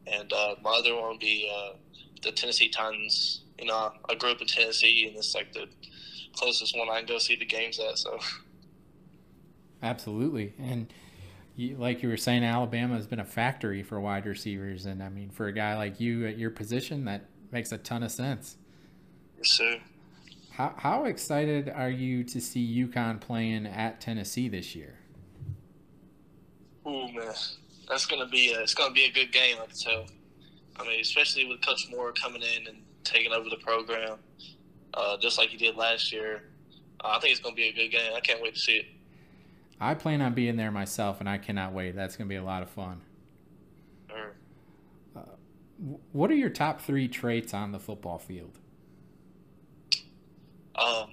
And 0.07 0.31
uh, 0.33 0.55
my 0.61 0.71
other 0.71 0.95
one 0.95 1.11
would 1.11 1.19
be 1.19 1.51
uh, 1.53 1.73
the 2.21 2.31
Tennessee 2.31 2.69
Titans. 2.69 3.41
You 3.57 3.65
know, 3.65 3.91
I 4.09 4.15
grew 4.15 4.31
up 4.31 4.41
in 4.41 4.47
Tennessee, 4.47 5.07
and 5.07 5.17
it's 5.17 5.35
like 5.35 5.53
the 5.53 5.67
closest 6.33 6.77
one 6.77 6.89
I 6.89 6.97
can 6.97 7.07
go 7.07 7.17
see 7.17 7.35
the 7.35 7.45
games 7.45 7.79
at. 7.79 7.97
So, 7.97 8.19
absolutely, 9.83 10.53
and 10.59 10.91
you, 11.55 11.75
like 11.77 12.01
you 12.01 12.09
were 12.09 12.17
saying, 12.17 12.43
Alabama 12.43 12.95
has 12.95 13.07
been 13.07 13.19
a 13.19 13.25
factory 13.25 13.83
for 13.83 13.99
wide 13.99 14.25
receivers, 14.25 14.85
and 14.85 15.03
I 15.03 15.09
mean, 15.09 15.29
for 15.29 15.47
a 15.47 15.51
guy 15.51 15.75
like 15.77 15.99
you 15.99 16.25
at 16.25 16.37
your 16.37 16.51
position, 16.51 17.05
that 17.05 17.25
makes 17.51 17.71
a 17.71 17.77
ton 17.77 18.03
of 18.03 18.11
sense. 18.11 18.57
Yes, 19.37 19.51
sir. 19.51 19.79
How, 20.51 20.73
how 20.77 21.05
excited 21.05 21.69
are 21.69 21.89
you 21.89 22.23
to 22.25 22.41
see 22.41 22.85
UConn 22.85 23.21
playing 23.21 23.65
at 23.65 24.01
Tennessee 24.01 24.49
this 24.49 24.75
year? 24.75 24.99
Oh 26.85 27.07
man, 27.09 27.33
that's 27.87 28.05
gonna 28.05 28.27
be 28.27 28.53
a, 28.53 28.61
it's 28.61 28.73
gonna 28.73 28.93
be 28.93 29.05
a 29.05 29.11
good 29.11 29.31
game. 29.31 29.57
I 29.61 29.65
can 29.67 29.75
tell. 29.75 30.05
I 30.79 30.87
mean, 30.87 31.01
especially 31.01 31.45
with 31.45 31.61
Coach 31.65 31.87
Mora 31.91 32.13
coming 32.13 32.41
in 32.41 32.67
and 32.67 32.77
taking 33.03 33.31
over 33.31 33.49
the 33.49 33.57
program, 33.57 34.17
uh, 34.93 35.17
just 35.17 35.37
like 35.37 35.49
he 35.49 35.57
did 35.57 35.75
last 35.75 36.11
year. 36.11 36.43
Uh, 37.03 37.09
I 37.09 37.19
think 37.19 37.31
it's 37.31 37.41
gonna 37.41 37.55
be 37.55 37.67
a 37.67 37.73
good 37.73 37.89
game. 37.89 38.13
I 38.15 38.19
can't 38.21 38.41
wait 38.41 38.55
to 38.55 38.59
see 38.59 38.77
it. 38.77 38.85
I 39.81 39.93
plan 39.93 40.21
on 40.21 40.33
being 40.33 40.55
there 40.55 40.71
myself, 40.71 41.19
and 41.19 41.29
I 41.29 41.37
cannot 41.37 41.73
wait. 41.73 41.95
That's 41.95 42.15
gonna 42.15 42.27
be 42.27 42.35
a 42.35 42.43
lot 42.43 42.63
of 42.63 42.69
fun. 42.69 43.01
Sure. 44.09 44.35
Uh, 45.15 45.21
what 46.11 46.31
are 46.31 46.35
your 46.35 46.49
top 46.49 46.81
three 46.81 47.07
traits 47.07 47.53
on 47.53 47.71
the 47.71 47.79
football 47.79 48.17
field? 48.17 48.57
Um, 50.75 51.09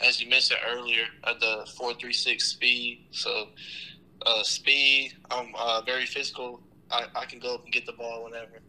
as 0.00 0.20
you 0.20 0.30
mentioned 0.30 0.60
earlier, 0.66 1.04
at 1.24 1.40
the 1.40 1.68
four 1.76 1.94
three 1.94 2.12
six 2.12 2.48
speed. 2.48 3.06
So, 3.10 3.48
uh, 4.24 4.42
speed. 4.42 5.14
I'm 5.30 5.54
uh, 5.54 5.82
very 5.82 6.06
physical. 6.06 6.60
I, 6.90 7.06
I 7.14 7.24
can 7.26 7.38
go 7.38 7.54
up 7.54 7.64
and 7.64 7.72
get 7.72 7.86
the 7.86 7.92
ball 7.92 8.24
whenever. 8.24 8.60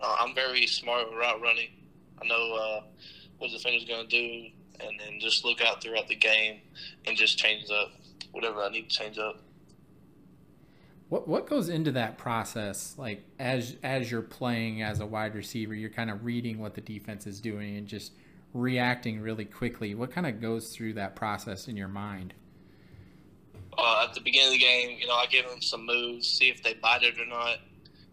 Uh, 0.00 0.16
I'm 0.18 0.34
very 0.34 0.66
smart 0.66 1.08
with 1.08 1.18
route 1.18 1.40
running. 1.40 1.70
I 2.20 2.26
know 2.26 2.54
uh, 2.54 2.80
what 3.38 3.50
the 3.50 3.56
defender's 3.56 3.84
going 3.84 4.08
to 4.08 4.10
do, 4.10 4.48
and 4.80 4.98
then 4.98 5.20
just 5.20 5.44
look 5.44 5.60
out 5.60 5.82
throughout 5.82 6.08
the 6.08 6.16
game 6.16 6.60
and 7.06 7.16
just 7.16 7.38
change 7.38 7.70
up 7.70 7.92
whatever 8.32 8.62
I 8.62 8.70
need 8.70 8.90
to 8.90 8.96
change 8.96 9.18
up. 9.18 9.40
What 11.08 11.28
what 11.28 11.46
goes 11.46 11.68
into 11.68 11.92
that 11.92 12.16
process? 12.16 12.94
Like 12.96 13.22
as 13.38 13.76
as 13.82 14.10
you're 14.10 14.22
playing 14.22 14.82
as 14.82 15.00
a 15.00 15.06
wide 15.06 15.34
receiver, 15.34 15.74
you're 15.74 15.90
kind 15.90 16.10
of 16.10 16.24
reading 16.24 16.58
what 16.58 16.74
the 16.74 16.80
defense 16.80 17.26
is 17.26 17.40
doing 17.40 17.76
and 17.76 17.86
just 17.86 18.12
reacting 18.54 19.20
really 19.20 19.44
quickly. 19.44 19.94
What 19.94 20.10
kind 20.10 20.26
of 20.26 20.40
goes 20.40 20.74
through 20.74 20.94
that 20.94 21.14
process 21.14 21.68
in 21.68 21.76
your 21.76 21.88
mind? 21.88 22.32
Uh, 23.76 24.06
at 24.06 24.14
the 24.14 24.20
beginning 24.20 24.48
of 24.48 24.52
the 24.52 24.58
game, 24.58 24.98
you 24.98 25.06
know, 25.06 25.14
I 25.14 25.26
give 25.26 25.48
them 25.48 25.62
some 25.62 25.86
moves, 25.86 26.28
see 26.28 26.48
if 26.48 26.62
they 26.62 26.74
bite 26.74 27.02
it 27.02 27.18
or 27.18 27.26
not. 27.26 27.58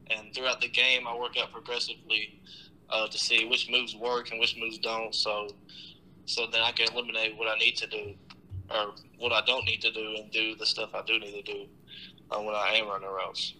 And 0.09 0.33
throughout 0.33 0.61
the 0.61 0.69
game, 0.69 1.07
I 1.07 1.15
work 1.15 1.37
out 1.37 1.51
progressively 1.51 2.39
uh, 2.89 3.07
to 3.07 3.17
see 3.17 3.45
which 3.45 3.69
moves 3.69 3.95
work 3.95 4.31
and 4.31 4.39
which 4.39 4.55
moves 4.57 4.77
don't. 4.77 5.13
So, 5.13 5.49
so 6.25 6.47
then 6.51 6.61
I 6.61 6.71
can 6.71 6.91
eliminate 6.93 7.37
what 7.37 7.47
I 7.47 7.57
need 7.57 7.75
to 7.77 7.87
do 7.87 8.13
or 8.71 8.93
what 9.17 9.31
I 9.31 9.41
don't 9.45 9.65
need 9.65 9.81
to 9.81 9.91
do 9.91 10.15
and 10.17 10.31
do 10.31 10.55
the 10.55 10.65
stuff 10.65 10.91
I 10.93 11.01
do 11.05 11.19
need 11.19 11.43
to 11.43 11.53
do 11.53 11.65
uh, 12.31 12.39
when 12.39 12.55
I 12.55 12.75
am 12.75 12.87
running 12.87 13.09
routes. 13.09 13.53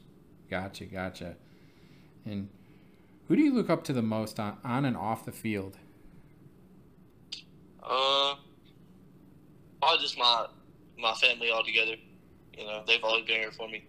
Gotcha, 0.50 0.86
gotcha. 0.86 1.36
And 2.26 2.50
who 3.28 3.36
do 3.36 3.42
you 3.42 3.54
look 3.54 3.70
up 3.70 3.84
to 3.86 3.94
the 3.94 4.02
most 4.02 4.40
on, 4.40 4.58
on 4.64 4.86
and 4.86 4.98
off 4.98 5.26
the 5.26 5.32
field? 5.32 5.78
Uh, 7.84 8.36
probably 9.82 10.02
just 10.02 10.18
my 10.18 10.48
my 11.02 11.14
family 11.14 11.50
all 11.50 11.64
together. 11.64 11.96
You 12.58 12.66
know, 12.66 12.84
they've 12.86 13.04
always 13.04 13.26
been 13.26 13.40
here 13.40 13.52
for 13.52 13.68
me, 13.68 13.86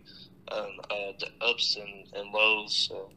um, 0.50 0.80
uh, 0.90 1.12
the 1.18 1.28
ups 1.40 1.76
and, 1.76 2.06
and 2.14 2.32
lows. 2.32 2.88
So. 2.88 3.10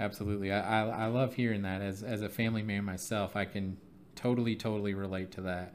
Absolutely, 0.00 0.52
I, 0.52 0.82
I 0.82 0.88
I 0.88 1.06
love 1.06 1.34
hearing 1.34 1.62
that. 1.62 1.82
As 1.82 2.02
as 2.02 2.22
a 2.22 2.28
family 2.28 2.62
man 2.62 2.84
myself, 2.84 3.34
I 3.34 3.44
can 3.44 3.76
totally 4.14 4.56
totally 4.56 4.94
relate 4.94 5.32
to 5.32 5.40
that. 5.42 5.74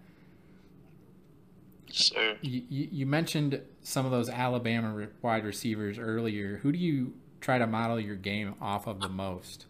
Sure. 1.94 2.36
You, 2.42 2.64
you, 2.70 3.06
mentioned 3.06 3.62
some 3.84 4.04
of 4.04 4.12
those 4.12 4.28
Alabama 4.28 5.10
wide 5.22 5.46
receivers 5.46 6.00
earlier. 6.00 6.58
Who 6.64 6.72
do 6.72 6.80
you 6.80 7.14
try 7.40 7.60
to 7.60 7.68
model 7.68 8.00
your 8.00 8.16
game 8.16 8.56
off 8.60 8.88
of 8.88 9.00
the 9.00 9.10
most? 9.10 9.68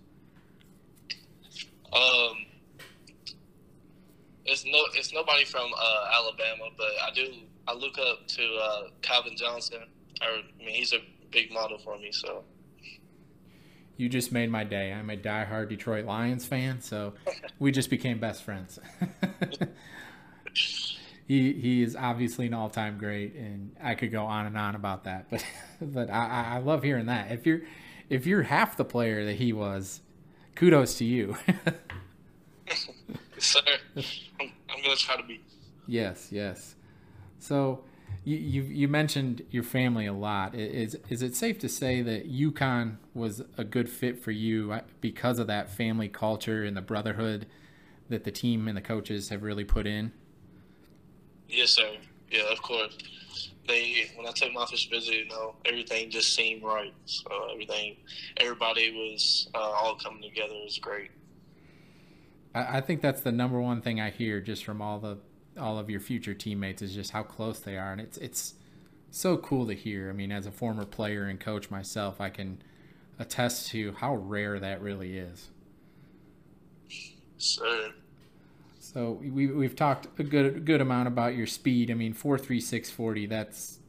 Um, 1.11 1.11
it's 1.45 1.65
no, 1.65 2.31
it's 2.31 2.32
nobody 5.13 5.45
from 5.45 5.71
uh, 5.77 6.05
Alabama, 6.13 6.69
but 6.77 6.91
I 7.01 7.11
do. 7.13 7.33
I 7.67 7.73
look 7.73 7.97
up 7.97 8.27
to 8.27 8.55
uh, 8.55 8.81
Calvin 9.01 9.35
Johnson. 9.37 9.83
Or, 10.21 10.27
I 10.27 10.65
mean, 10.65 10.75
he's 10.75 10.93
a 10.93 10.99
big 11.31 11.51
model 11.51 11.77
for 11.77 11.97
me. 11.97 12.11
So. 12.11 12.43
You 13.97 14.09
just 14.09 14.31
made 14.31 14.49
my 14.49 14.63
day. 14.63 14.91
I'm 14.91 15.09
a 15.09 15.17
diehard 15.17 15.69
Detroit 15.69 16.05
Lions 16.05 16.45
fan, 16.45 16.81
so 16.81 17.13
we 17.59 17.71
just 17.71 17.89
became 17.89 18.19
best 18.19 18.43
friends. 18.43 18.79
he 21.27 21.53
he 21.53 21.83
is 21.83 21.95
obviously 21.95 22.47
an 22.47 22.53
all 22.53 22.69
time 22.69 22.97
great, 22.97 23.35
and 23.35 23.75
I 23.81 23.95
could 23.95 24.11
go 24.11 24.25
on 24.25 24.45
and 24.45 24.57
on 24.57 24.75
about 24.75 25.03
that. 25.05 25.29
But 25.29 25.45
but 25.81 26.09
I, 26.09 26.55
I 26.55 26.57
love 26.59 26.83
hearing 26.83 27.05
that. 27.05 27.31
If 27.31 27.45
you're 27.45 27.61
if 28.09 28.25
you're 28.25 28.43
half 28.43 28.77
the 28.77 28.85
player 28.85 29.25
that 29.25 29.35
he 29.35 29.53
was, 29.53 30.01
kudos 30.55 30.97
to 30.97 31.05
you. 31.05 31.37
Sir, 33.37 33.61
I'm, 34.73 34.83
gonna 34.83 34.95
try 34.95 35.17
to 35.17 35.23
be. 35.23 35.41
Yes, 35.87 36.29
yes. 36.31 36.75
So, 37.39 37.83
you, 38.23 38.37
you 38.37 38.63
you 38.63 38.87
mentioned 38.87 39.43
your 39.51 39.63
family 39.63 40.05
a 40.05 40.13
lot. 40.13 40.55
Is 40.55 40.97
is 41.09 41.21
it 41.21 41.35
safe 41.35 41.59
to 41.59 41.69
say 41.69 42.01
that 42.01 42.31
UConn 42.31 42.97
was 43.13 43.41
a 43.57 43.63
good 43.63 43.89
fit 43.89 44.21
for 44.21 44.31
you 44.31 44.71
uh, 44.71 44.81
because 45.01 45.39
of 45.39 45.47
that 45.47 45.69
family 45.69 46.07
culture 46.07 46.63
and 46.63 46.75
the 46.77 46.81
brotherhood 46.81 47.47
that 48.09 48.23
the 48.23 48.31
team 48.31 48.67
and 48.67 48.77
the 48.77 48.81
coaches 48.81 49.29
have 49.29 49.43
really 49.43 49.65
put 49.65 49.85
in? 49.85 50.11
Yes, 51.49 51.71
sir. 51.71 51.91
Yeah, 52.31 52.51
of 52.51 52.61
course. 52.61 52.97
They 53.67 54.11
when 54.15 54.27
I 54.27 54.31
took 54.31 54.51
my 54.53 54.65
first 54.65 54.89
visit, 54.89 55.13
you 55.13 55.27
know, 55.27 55.55
everything 55.65 56.09
just 56.09 56.35
seemed 56.35 56.63
right. 56.63 56.93
So 57.05 57.27
everything, 57.51 57.97
everybody 58.37 58.91
was 58.91 59.49
uh, 59.53 59.57
all 59.59 59.95
coming 59.95 60.21
together. 60.21 60.53
It 60.53 60.63
was 60.65 60.79
great. 60.79 61.11
I, 62.53 62.77
I 62.77 62.81
think 62.81 63.01
that's 63.01 63.21
the 63.21 63.31
number 63.31 63.59
one 63.59 63.81
thing 63.81 63.99
I 63.99 64.09
hear 64.09 64.39
just 64.41 64.63
from 64.63 64.81
all 64.81 64.99
the 64.99 65.17
all 65.59 65.77
of 65.77 65.89
your 65.89 65.99
future 65.99 66.33
teammates 66.33 66.81
is 66.81 66.95
just 66.95 67.11
how 67.11 67.23
close 67.23 67.59
they 67.59 67.77
are, 67.77 67.91
and 67.91 68.01
it's 68.01 68.17
it's 68.17 68.55
so 69.11 69.37
cool 69.37 69.67
to 69.67 69.73
hear. 69.73 70.09
I 70.09 70.13
mean, 70.13 70.31
as 70.31 70.45
a 70.45 70.51
former 70.51 70.85
player 70.85 71.25
and 71.25 71.39
coach 71.39 71.69
myself, 71.69 72.19
I 72.19 72.29
can 72.29 72.61
attest 73.19 73.69
to 73.69 73.93
how 73.93 74.15
rare 74.15 74.59
that 74.59 74.81
really 74.81 75.17
is. 75.17 75.49
Sure. 77.37 77.91
So 78.79 79.19
we 79.21 79.47
we've 79.47 79.75
talked 79.75 80.07
a 80.19 80.23
good 80.23 80.65
good 80.65 80.81
amount 80.81 81.07
about 81.07 81.35
your 81.35 81.47
speed. 81.47 81.91
I 81.91 81.93
mean, 81.93 82.13
four 82.13 82.37
three 82.37 82.59
six 82.59 82.89
forty. 82.89 83.25
That's 83.25 83.79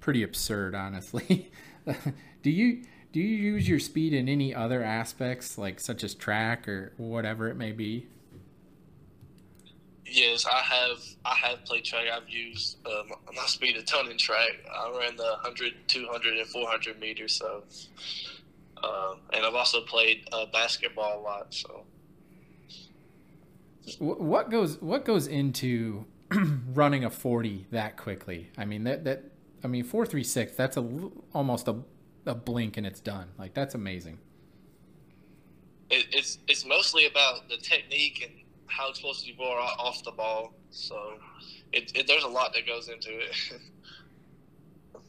pretty 0.00 0.22
absurd, 0.22 0.74
honestly. 0.74 1.50
do 2.42 2.50
you 2.50 2.82
do 3.12 3.20
you 3.20 3.36
use 3.52 3.68
your 3.68 3.80
speed 3.80 4.12
in 4.12 4.28
any 4.28 4.54
other 4.54 4.82
aspects, 4.82 5.58
like 5.58 5.80
such 5.80 6.04
as 6.04 6.14
track 6.14 6.68
or 6.68 6.92
whatever 6.96 7.48
it 7.48 7.56
may 7.56 7.72
be? 7.72 8.06
Yes, 10.06 10.44
I 10.46 10.60
have. 10.60 10.98
I 11.24 11.34
have 11.34 11.64
played 11.64 11.84
track. 11.84 12.06
I've 12.12 12.28
used 12.28 12.78
uh, 12.86 13.02
my 13.34 13.46
speed 13.46 13.76
a 13.76 13.82
ton 13.82 14.10
in 14.10 14.18
track. 14.18 14.50
I 14.72 14.96
ran 14.98 15.16
the 15.16 15.36
100, 15.42 15.74
200, 15.86 16.36
and 16.36 16.48
400 16.48 17.00
meters. 17.00 17.34
So, 17.34 17.62
uh, 18.82 19.14
and 19.32 19.44
I've 19.44 19.54
also 19.54 19.82
played 19.82 20.28
uh, 20.32 20.46
basketball 20.52 21.20
a 21.20 21.22
lot. 21.22 21.54
So, 21.54 21.84
what 23.98 24.50
goes 24.50 24.80
what 24.80 25.04
goes 25.04 25.26
into 25.26 26.06
running 26.74 27.04
a 27.04 27.10
40 27.10 27.66
that 27.70 27.96
quickly? 27.96 28.50
I 28.58 28.64
mean 28.64 28.84
that 28.84 29.04
that 29.04 29.24
I 29.62 29.68
mean 29.68 29.84
436. 29.84 30.56
That's 30.56 30.76
a 30.76 31.10
almost 31.32 31.68
a 31.68 31.76
a 32.26 32.34
blink 32.34 32.76
and 32.76 32.86
it's 32.86 33.00
done. 33.00 33.28
Like 33.38 33.54
that's 33.54 33.74
amazing. 33.74 34.18
It, 35.90 36.06
it's 36.12 36.38
it's 36.48 36.64
mostly 36.64 37.06
about 37.06 37.48
the 37.48 37.56
technique 37.56 38.22
and 38.22 38.32
how 38.66 38.90
explosive 38.90 39.28
you 39.28 39.44
are 39.44 39.58
off 39.58 40.04
the 40.04 40.12
ball. 40.12 40.54
So 40.70 41.14
it, 41.72 41.92
it 41.94 42.06
there's 42.06 42.24
a 42.24 42.28
lot 42.28 42.52
that 42.54 42.66
goes 42.66 42.88
into 42.88 43.10
it. 43.10 43.34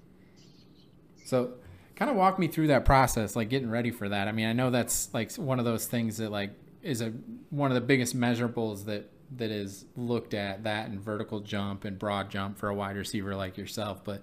so 1.25 1.53
kind 1.95 2.09
of 2.09 2.17
walk 2.17 2.39
me 2.39 2.47
through 2.47 2.67
that 2.67 2.83
process 2.83 3.35
like 3.35 3.47
getting 3.47 3.69
ready 3.69 3.91
for 3.91 4.09
that 4.09 4.27
i 4.27 4.31
mean 4.31 4.47
i 4.47 4.53
know 4.53 4.71
that's 4.71 5.13
like 5.13 5.31
one 5.35 5.59
of 5.59 5.65
those 5.65 5.85
things 5.85 6.17
that 6.17 6.31
like 6.31 6.49
is 6.81 6.99
a 6.99 7.13
one 7.51 7.69
of 7.69 7.75
the 7.75 7.81
biggest 7.81 8.17
measurables 8.17 8.85
that 8.85 9.07
that 9.37 9.51
is 9.51 9.85
looked 9.95 10.33
at 10.33 10.63
that 10.63 10.89
and 10.89 10.99
vertical 10.99 11.39
jump 11.39 11.85
and 11.85 11.99
broad 11.99 12.29
jump 12.29 12.57
for 12.57 12.69
a 12.69 12.73
wide 12.73 12.95
receiver 12.97 13.35
like 13.35 13.55
yourself 13.55 14.03
but 14.03 14.21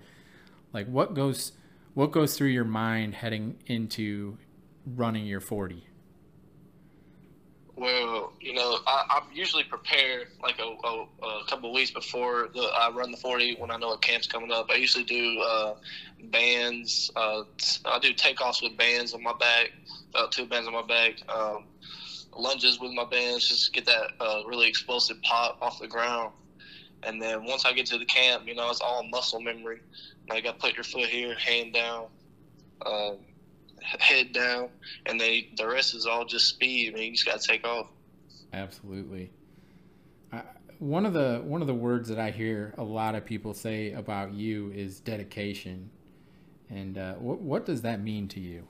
like 0.72 0.88
what 0.88 1.14
goes 1.14 1.52
what 1.98 2.12
goes 2.12 2.36
through 2.36 2.46
your 2.46 2.64
mind 2.64 3.12
heading 3.12 3.56
into 3.66 4.38
running 4.86 5.26
your 5.26 5.40
40 5.40 5.84
well, 7.74 8.32
you 8.40 8.54
know, 8.54 8.78
I, 8.88 9.04
I 9.08 9.22
usually 9.32 9.62
prepare 9.62 10.24
like 10.42 10.58
a, 10.58 10.64
a, 10.64 11.06
a 11.24 11.44
couple 11.46 11.72
weeks 11.72 11.92
before 11.92 12.48
the, 12.52 12.60
I 12.60 12.90
run 12.90 13.12
the 13.12 13.16
40 13.16 13.56
when 13.58 13.70
I 13.70 13.76
know 13.76 13.92
a 13.92 13.98
camp's 13.98 14.26
coming 14.26 14.50
up. 14.50 14.68
I 14.68 14.74
usually 14.74 15.04
do 15.04 15.40
uh, 15.40 15.74
bands. 16.24 17.08
Uh, 17.14 17.42
I 17.84 18.00
do 18.00 18.12
takeoffs 18.14 18.64
with 18.64 18.76
bands 18.76 19.14
on 19.14 19.22
my 19.22 19.32
back, 19.38 19.70
about 20.10 20.32
two 20.32 20.46
bands 20.46 20.66
on 20.66 20.74
my 20.74 20.82
back, 20.82 21.22
um, 21.28 21.66
lunges 22.36 22.80
with 22.80 22.90
my 22.94 23.04
bands, 23.04 23.48
just 23.48 23.66
to 23.66 23.70
get 23.70 23.86
that 23.86 24.10
uh, 24.18 24.42
really 24.44 24.68
explosive 24.68 25.22
pop 25.22 25.58
off 25.62 25.78
the 25.78 25.86
ground. 25.86 26.32
And 27.02 27.22
then 27.22 27.44
once 27.44 27.64
I 27.64 27.72
get 27.72 27.86
to 27.86 27.98
the 27.98 28.04
camp, 28.04 28.46
you 28.46 28.54
know, 28.54 28.70
it's 28.70 28.80
all 28.80 29.02
muscle 29.04 29.40
memory. 29.40 29.80
Like 30.28 30.46
I 30.46 30.52
put 30.52 30.74
your 30.74 30.84
foot 30.84 31.08
here, 31.08 31.34
hand 31.34 31.72
down. 31.72 32.06
Um, 32.84 33.18
head 33.82 34.32
down, 34.32 34.68
and 35.06 35.20
they 35.20 35.50
the 35.56 35.66
rest 35.66 35.94
is 35.94 36.06
all 36.06 36.24
just 36.24 36.46
speed. 36.46 36.92
I 36.92 36.96
mean, 36.96 37.04
you 37.06 37.12
just 37.12 37.26
got 37.26 37.40
to 37.40 37.46
take 37.46 37.66
off. 37.66 37.88
Absolutely. 38.52 39.30
I, 40.32 40.42
one 40.78 41.06
of 41.06 41.12
the 41.12 41.42
one 41.44 41.60
of 41.60 41.66
the 41.66 41.74
words 41.74 42.08
that 42.08 42.18
I 42.18 42.30
hear 42.30 42.74
a 42.78 42.84
lot 42.84 43.14
of 43.14 43.24
people 43.24 43.54
say 43.54 43.92
about 43.92 44.32
you 44.32 44.70
is 44.74 45.00
dedication, 45.00 45.90
and 46.70 46.98
uh, 46.98 47.14
what 47.14 47.40
what 47.40 47.66
does 47.66 47.82
that 47.82 48.00
mean 48.00 48.28
to 48.28 48.40
you? 48.40 48.66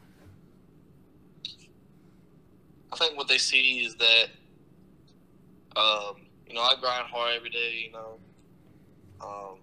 I 2.91 2.97
think 2.97 3.17
what 3.19 3.29
they 3.29 3.39
see 3.39 3.85
is 3.85 3.97
that, 3.97 4.27
um, 5.77 6.17
you 6.49 6.55
know, 6.55 6.63
I 6.63 6.75
grind 6.81 7.07
hard 7.07 7.35
every 7.37 7.51
day. 7.51 7.85
You 7.87 7.93
know, 7.93 8.19
um, 9.21 9.59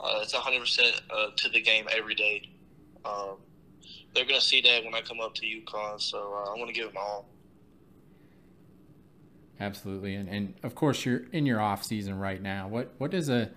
uh, 0.00 0.20
it's 0.22 0.32
hundred 0.32 0.58
uh, 0.58 0.60
percent 0.60 1.00
to 1.36 1.48
the 1.48 1.60
game 1.60 1.86
every 1.96 2.14
day. 2.14 2.48
Um, 3.04 3.36
they're 4.14 4.24
gonna 4.24 4.40
see 4.40 4.60
that 4.62 4.84
when 4.84 4.94
I 4.94 5.00
come 5.00 5.20
up 5.20 5.34
to 5.36 5.46
UConn. 5.46 6.00
So 6.00 6.18
uh, 6.18 6.52
I 6.52 6.58
want 6.58 6.68
to 6.68 6.72
give 6.72 6.88
them 6.88 6.96
all. 6.96 7.28
Absolutely, 9.60 10.14
and 10.14 10.28
and 10.28 10.54
of 10.62 10.74
course 10.74 11.04
you're 11.04 11.22
in 11.32 11.46
your 11.46 11.60
off 11.60 11.84
season 11.84 12.18
right 12.18 12.42
now. 12.42 12.68
What 12.68 12.92
what 12.98 13.10
does 13.10 13.28
a 13.28 13.50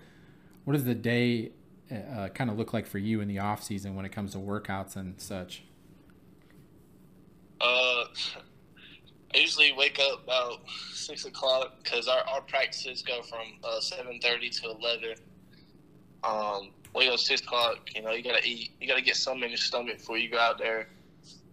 what 0.64 0.74
does 0.74 0.84
the 0.84 0.94
day 0.94 1.52
uh, 1.90 2.28
kind 2.28 2.50
of 2.50 2.56
look 2.56 2.72
like 2.72 2.86
for 2.86 2.98
you 2.98 3.20
in 3.20 3.28
the 3.28 3.38
off 3.38 3.62
season 3.62 3.94
when 3.94 4.04
it 4.04 4.12
comes 4.12 4.32
to 4.32 4.38
workouts 4.38 4.96
and 4.96 5.20
such? 5.20 5.64
Uh, 7.60 8.04
usually 9.40 9.72
wake 9.72 9.98
up 9.98 10.24
about 10.24 10.60
six 10.92 11.24
o'clock 11.24 11.78
because 11.82 12.08
our, 12.08 12.20
our 12.28 12.40
practices 12.42 13.02
go 13.02 13.22
from 13.22 13.46
uh, 13.64 13.80
seven 13.80 14.20
thirty 14.20 14.50
to 14.50 14.70
eleven. 14.70 15.14
Um, 16.22 16.70
wake 16.94 17.10
up 17.10 17.18
six 17.18 17.40
o'clock. 17.40 17.78
You 17.94 18.02
know, 18.02 18.12
you 18.12 18.22
gotta 18.22 18.44
eat. 18.44 18.72
You 18.80 18.86
gotta 18.86 19.02
get 19.02 19.16
something 19.16 19.44
in 19.44 19.50
your 19.50 19.58
stomach 19.58 19.98
before 19.98 20.18
you 20.18 20.30
go 20.30 20.38
out 20.38 20.58
there. 20.58 20.88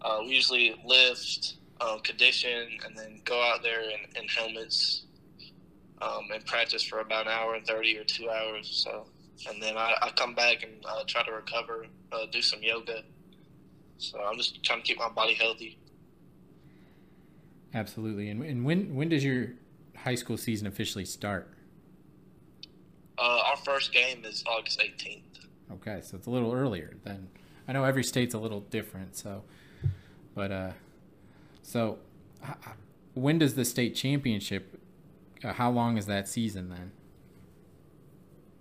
Uh, 0.01 0.19
we 0.21 0.29
usually 0.29 0.79
lift, 0.85 1.55
um, 1.81 1.99
condition, 2.01 2.77
and 2.85 2.95
then 2.97 3.21
go 3.25 3.41
out 3.41 3.63
there 3.63 3.81
in, 3.81 4.21
in 4.21 4.27
helmets 4.27 5.05
um, 6.01 6.27
and 6.33 6.45
practice 6.45 6.83
for 6.83 6.99
about 6.99 7.25
an 7.25 7.31
hour 7.31 7.55
and 7.55 7.65
thirty 7.65 7.97
or 7.97 8.03
two 8.03 8.29
hours. 8.29 8.69
So, 8.83 9.07
and 9.49 9.61
then 9.61 9.77
I, 9.77 9.93
I 10.01 10.09
come 10.11 10.35
back 10.35 10.63
and 10.63 10.73
uh, 10.85 11.03
try 11.07 11.23
to 11.23 11.31
recover, 11.31 11.87
uh, 12.11 12.25
do 12.31 12.41
some 12.41 12.61
yoga. 12.61 13.01
So 13.97 14.19
I'm 14.19 14.37
just 14.37 14.63
trying 14.63 14.81
to 14.81 14.85
keep 14.85 14.99
my 14.99 15.09
body 15.09 15.33
healthy. 15.33 15.79
Absolutely. 17.73 18.29
And, 18.29 18.43
and 18.43 18.65
when 18.65 18.95
when 18.95 19.09
does 19.09 19.23
your 19.23 19.53
high 19.95 20.15
school 20.15 20.37
season 20.37 20.67
officially 20.67 21.05
start? 21.05 21.51
Uh, 23.17 23.41
our 23.45 23.57
first 23.57 23.91
game 23.91 24.23
is 24.25 24.43
August 24.47 24.79
18th. 24.79 25.21
Okay, 25.73 26.01
so 26.01 26.17
it's 26.17 26.27
a 26.27 26.29
little 26.29 26.53
earlier 26.53 26.95
than 27.03 27.27
I 27.67 27.73
know 27.73 27.83
every 27.83 28.03
state's 28.03 28.33
a 28.33 28.39
little 28.39 28.61
different. 28.61 29.17
So, 29.17 29.43
but 30.33 30.51
uh, 30.51 30.71
so 31.61 31.99
when 33.13 33.39
does 33.39 33.55
the 33.55 33.65
state 33.65 33.95
championship? 33.95 34.79
Uh, 35.43 35.53
how 35.53 35.69
long 35.69 35.97
is 35.97 36.05
that 36.05 36.27
season 36.27 36.69
then? 36.69 36.91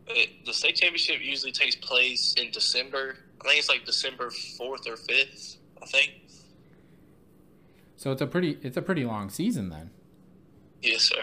It, 0.08 0.44
the 0.44 0.52
state 0.52 0.76
championship 0.76 1.20
usually 1.20 1.52
takes 1.52 1.76
place 1.76 2.34
in 2.36 2.50
December. 2.50 3.16
I 3.40 3.48
think 3.48 3.58
it's 3.58 3.68
like 3.68 3.84
December 3.84 4.30
fourth 4.56 4.88
or 4.88 4.96
fifth. 4.96 5.58
I 5.82 5.86
think. 5.86 6.12
So 7.96 8.12
it's 8.12 8.20
a 8.22 8.26
pretty 8.26 8.58
it's 8.62 8.76
a 8.76 8.82
pretty 8.82 9.04
long 9.04 9.30
season 9.30 9.70
then. 9.70 9.90
Yes, 10.82 11.02
sir. 11.02 11.22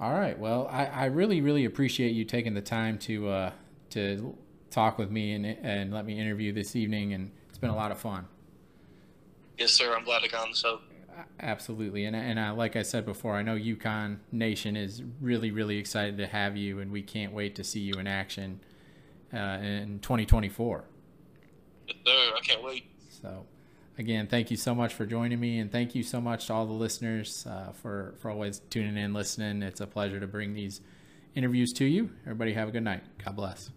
All 0.00 0.12
right. 0.14 0.38
Well, 0.38 0.66
I, 0.72 0.86
I 0.86 1.04
really, 1.06 1.42
really 1.42 1.66
appreciate 1.66 2.12
you 2.12 2.24
taking 2.24 2.54
the 2.54 2.62
time 2.62 2.96
to 3.00 3.28
uh, 3.28 3.52
to 3.90 4.36
talk 4.70 4.98
with 4.98 5.10
me 5.10 5.34
and 5.34 5.44
and 5.44 5.92
let 5.92 6.06
me 6.06 6.18
interview 6.18 6.52
this 6.52 6.74
evening, 6.74 7.12
and 7.12 7.30
it's 7.48 7.58
been 7.58 7.70
a 7.70 7.76
lot 7.76 7.90
of 7.90 7.98
fun. 7.98 8.26
Yes, 9.58 9.72
sir. 9.72 9.94
I'm 9.94 10.04
glad 10.04 10.22
to 10.22 10.28
come 10.28 10.40
on 10.44 10.50
the 10.50 10.56
show. 10.56 10.80
Absolutely, 11.40 12.06
and 12.06 12.16
and 12.16 12.40
I, 12.40 12.50
like 12.50 12.76
I 12.76 12.82
said 12.82 13.04
before, 13.04 13.34
I 13.34 13.42
know 13.42 13.56
UConn 13.56 14.18
Nation 14.32 14.76
is 14.76 15.02
really, 15.20 15.50
really 15.50 15.76
excited 15.76 16.16
to 16.16 16.26
have 16.26 16.56
you, 16.56 16.78
and 16.78 16.90
we 16.90 17.02
can't 17.02 17.32
wait 17.32 17.56
to 17.56 17.64
see 17.64 17.80
you 17.80 17.94
in 17.94 18.06
action 18.06 18.60
uh, 19.34 19.58
in 19.60 19.98
2024. 20.00 20.84
Yes, 21.86 21.96
sir. 22.06 22.12
I 22.12 22.40
can't 22.42 22.62
wait. 22.62 22.84
So 23.10 23.44
again, 24.00 24.26
thank 24.26 24.50
you 24.50 24.56
so 24.56 24.74
much 24.74 24.94
for 24.94 25.06
joining 25.06 25.38
me, 25.38 25.58
and 25.58 25.70
thank 25.70 25.94
you 25.94 26.02
so 26.02 26.20
much 26.20 26.46
to 26.46 26.54
all 26.54 26.66
the 26.66 26.72
listeners 26.72 27.46
uh, 27.46 27.70
for 27.70 28.14
for 28.18 28.30
always 28.30 28.60
tuning 28.70 28.96
in, 28.96 29.12
listening. 29.12 29.62
It's 29.62 29.80
a 29.80 29.86
pleasure 29.86 30.18
to 30.18 30.26
bring 30.26 30.54
these 30.54 30.80
interviews 31.36 31.72
to 31.74 31.84
you. 31.84 32.10
Everybody, 32.22 32.54
have 32.54 32.68
a 32.68 32.72
good 32.72 32.82
night. 32.82 33.02
God 33.24 33.36
bless. 33.36 33.70